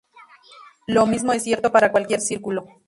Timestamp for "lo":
0.87-1.05